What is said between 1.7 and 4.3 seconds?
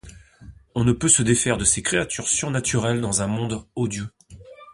créatures surnaturelles dans un monde odieux.